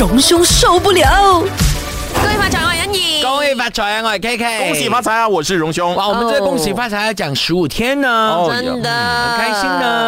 [0.00, 1.44] 荣兄受不了。
[2.14, 3.22] 恭喜发财，我杨颖。
[3.22, 4.02] 恭喜发财啊！
[4.02, 5.28] 我 K K，恭喜发财啊！
[5.28, 5.94] 我是荣兄。
[5.94, 9.99] 哇，我们这恭喜发财要讲十五天呢，哦真的很开心呢非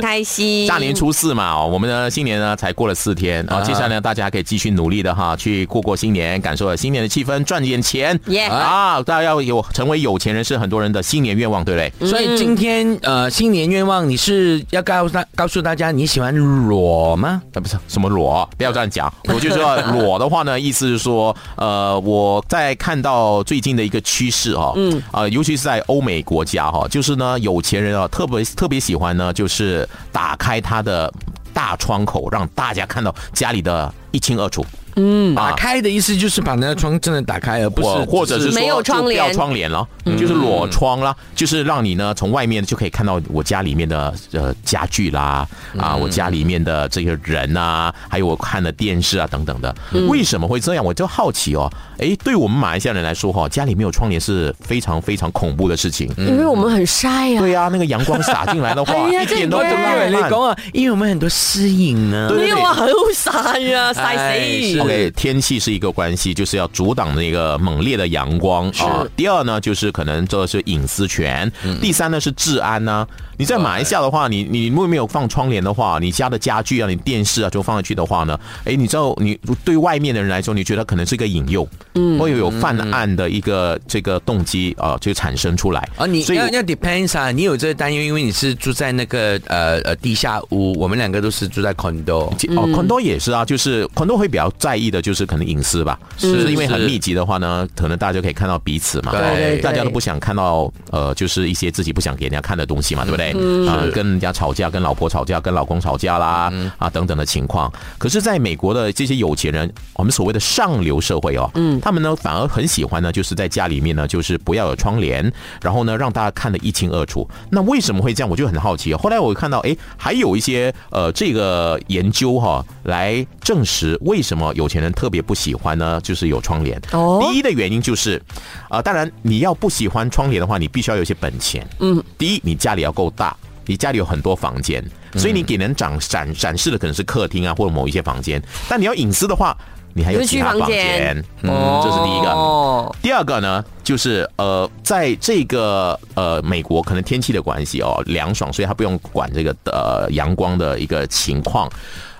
[0.00, 0.66] 常开心。
[0.66, 8.18] 大年初四嘛，哦，我们的新年呢才过了四天啊，啊接下来呢大家可以继续努力的哈，去过过新年，感受新年的气氛，赚点钱。
[8.26, 12.08] 耶啊，大家要有成为有钱人是很多人的新年愿望，对不对？
[12.08, 17.42] 所以今天呃新年愿望，你是要告诉大告诉大家你喜欢裸吗？
[17.54, 19.12] 啊，不是什么裸，不要这样讲。
[19.32, 31.12] 我就说裸的话呢，意思是说，呃，我在看到最近的一个趋势哈，嗯，啊、尤其是在欧美国家哈，就是呢，有钱人啊，特别特别喜欢呢，就是打开它的
[31.52, 34.64] 大窗口，让大家看到家里的一清二楚。
[34.96, 39.86] 嗯，打开的意思就是把那个窗真的打开，而不是或或者是没有窗帘就不要窗帘了，
[40.18, 45.46] 就是裸窗啦，就是让你呢从外面就可以看到我家里面的呃家具啦，
[45.78, 49.74] 啊，我家里面的这些人啊，还有我看的电视啊等等的。
[50.08, 50.84] 为什么会这样？
[50.84, 51.70] 我就好奇哦。
[51.98, 56.10] 哎，对我们马来西亚人来说哈，家里没有窗帘是非常非常恐怖的事情。
[56.16, 57.40] 因为我们很晒呀。
[57.40, 60.10] 对呀、那个阳光洒进来的话， 一点都不这个浪漫。
[60.10, 62.28] 你讲啊，因为我们很多私隐呢。
[62.28, 64.85] 对没有啊，很晒呀，晒死。
[64.86, 68.68] OK，天气是一个关系，就是要阻挡那个猛烈的阳光。
[68.78, 69.06] 啊。
[69.16, 71.50] 第二呢，就是可能这是隐私权。
[71.80, 73.06] 第三呢是治安呢、
[73.38, 85.88] 你在马来西亚的话，你你如果没有放窗帘的话，你家的家具啊、你电视啊就放上去的话呢，哎，你知道你对外面的人来说，你觉得可能是一个引诱，嗯，会有犯案的一个这个动机啊，就产生出来。
[85.96, 92.26] 啊，你所以要要 depends 啊，你有这个担忧，因为你是住在那个呃呃地下屋，我们两个都是住在 condo。
[92.56, 103.30] 哦，condo 也是啊，就是 condo 会比较在意的，就是可能隐私吧，就是因为很密集的话呢，可能大家就可以看到彼此嘛，对大家都不想看到呃，就是一些自己不想给人家看的东西嘛，对不对？
[103.68, 107.72] 啊，跟人家吵架，跟老婆吵架，跟老公吵架啦，啊等等的情况。
[107.98, 115.32] 可是，在美国的这些有钱人，我们所谓的上流社会哦，嗯，他们呢反而很喜欢呢，就是在家里面呢，就是不要有窗帘，
[115.62, 117.28] 然后呢让大家看得一清二楚。
[117.50, 118.30] 那为什么会这样？
[118.30, 118.98] 我就很好奇哦。
[118.98, 126.00] 后来我看到，哎，还有一些呃这个研究哈、来证实为什么有钱人特别不喜欢呢？
[126.02, 126.80] 就是有窗帘。
[126.92, 128.20] 哦第一的原因就是，
[128.68, 131.66] 啊、当然你要不喜欢窗帘的话，你必须要有一些本钱。
[131.80, 134.84] 嗯，第一，你家里要够大，你家里有很多房间，
[135.14, 138.42] 所以你给人展展展示的可能是客厅啊，或者某一些房间。
[138.68, 139.56] 但你要隐私的话，
[139.96, 140.76] 你还有有其他房间？
[140.98, 141.24] 间。
[141.42, 142.30] 嗯，这是第一个。
[142.30, 151.66] 哦，第二个呢，就是呃，在这个呃美国可能天气的关系哦，凉爽，所以他不用管这个呃阳光的一个情况，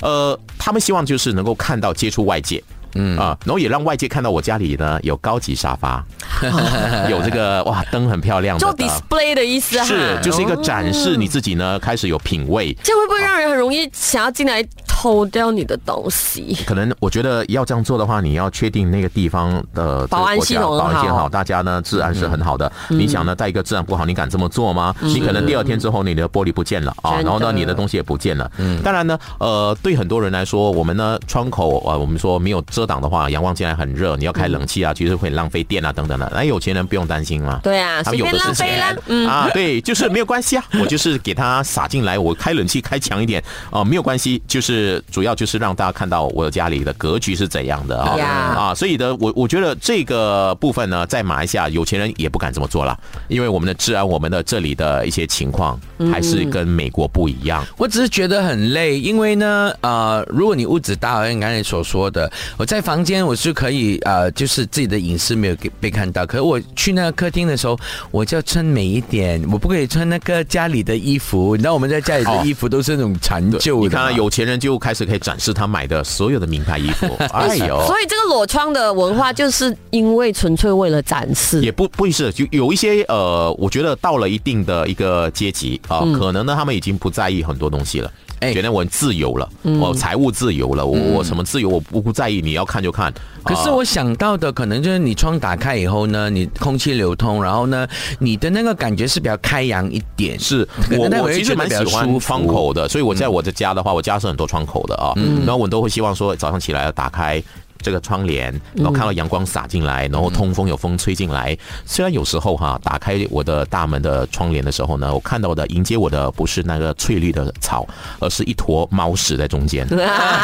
[0.01, 2.65] 呃，他们希望就是能够看到接触外界。
[2.95, 3.19] 嗯。
[3.19, 6.03] 啊，然后也让外界看到我家里呢有高级沙发，
[7.11, 8.61] 有这个哇灯很漂亮的。
[8.61, 9.85] 做，display 的意思啊。
[9.85, 14.67] 是就是一个展示你自己呢开始有品味，这样会不会让人很容易想要进来
[14.99, 16.57] 偷掉你的东西？
[16.67, 22.71] 可能我觉得要这样做的话，你要确定那个地方的保安系统很保安系统好好，大家呢治安是很好的。
[22.89, 24.95] 你想呢，在一个治安不好，你敢这么做吗？
[25.03, 28.51] 你可能第二天之后，你的玻璃不见了啊，然后呢，你的东西也不见了。
[28.57, 36.33] 嗯当然呢，呃，对很多人来说，我们呢窗口啊，我们说没有遮挡的话，阳光进来很热，你要开冷气啊，其实会浪费电啊等等的。
[36.35, 37.61] 那有钱人不用担心嘛。
[37.63, 38.97] 对啊，他们有的是钱。
[39.07, 52.99] 嗯，啊，对，就是没有关系啊，我就是给他撒进来，我开冷气开强一点啊、没有关系，就是主要就是让大家看到我家里的格局是怎样的啊、呀啊，所以呢，我我觉得这个部分呢，在马来西亚有钱人也不敢这么做了，
[53.29, 55.79] 因为我们的治安，我们的这里的一些情况
[56.13, 57.65] 还是跟美国不一样。
[57.77, 67.79] 我只是觉得很累，因为呢，呃，如果你屋子大，好像你刚才所说的，我在房间我是可以呃，就是自己的隐私没有给被看到，可是我去那个客厅的时候，
[68.11, 71.57] 我就要穿美一点，我不可以穿那个家里的衣服。
[71.57, 77.85] 你知道我们在家里的衣服都是那种陈旧你看啊，有钱人就开始可以展示他买的所有的名牌衣服， 哎呦。
[77.87, 81.63] 所以这个裸窗的文化，就是因为纯粹为了展示。
[81.63, 88.11] 也不不是，就有一些呃，我觉得到了一定的一个阶级啊，可能呢他们已经不在意很多东西了。
[88.41, 89.49] 哎觉得我自由了，
[89.81, 93.07] 我财务自由了，我我什么自由我不不在意，你要看就看。
[93.09, 93.15] 啊
[93.47, 97.87] 可是我想到的可能就是你窗打开以后呢，你空气流通，然后呢，
[98.19, 100.39] 你的那个感觉是比较开扬一点。
[100.39, 100.69] 是
[100.99, 105.15] 我我其实蛮喜欢窗口的，所以我在我的家的话，我家是很多窗口的啊，
[105.47, 107.43] 然后我都会希望说早上起来要打开。
[107.81, 111.57] 这个窗帘，然后看到阳光洒进来，然后通风有风吹进来。
[111.85, 117.87] 虽然有时候哈，打开我的大门的窗帘的时候呢，我看到的迎接我的不是那个翠绿的草，
[118.19, 119.87] 而是一坨猫屎在中间。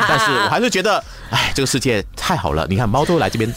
[0.08, 2.66] 但是我还是觉得，哎，这个世界太好了。
[2.68, 3.52] 你看猫都来这边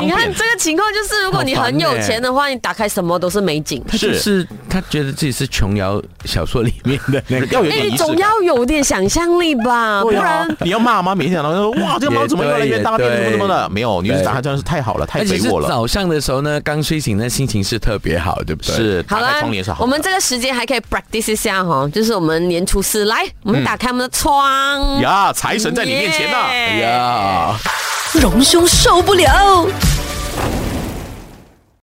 [0.00, 3.82] 你看，这个情况就是，如果你很有钱的话，你打开什么都是美景。
[3.88, 7.46] 他 就是他觉得自己是琼瑶小说里面的那个。
[7.54, 7.96] 要有哎，你。
[8.04, 11.14] 总要有点想象力吧，不然，你要骂吗？
[11.14, 13.68] 每天想到说哇，这个猫怎么越来这边大便什么什么的？
[13.68, 15.68] 没有，你就是打开真的是太好了，太肥沃了。
[15.68, 18.76] 早上的时候呢，刚睡醒，那心情是特别好，对不对？
[18.76, 19.72] 是，打好了开窗帘是。
[19.78, 25.00] 我们这个时间还可以 practice 一下哈，就是我们年初四来，我们打开我们的窗。
[25.00, 26.36] 呀，财神在你面前呢。
[26.36, 27.56] 耶哎呀。
[28.14, 29.66] 荣兄受不了。